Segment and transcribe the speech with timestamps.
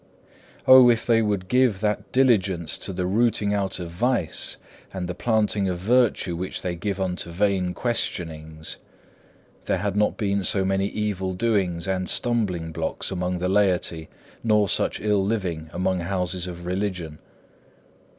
[0.61, 0.61] 5.
[0.69, 4.57] O if they would give that diligence to the rooting out of vice
[4.91, 8.77] and the planting of virtue which they give unto vain questionings:
[9.65, 14.09] there had not been so many evil doings and stumbling blocks among the laity,
[14.43, 17.19] nor such ill living among houses of religion.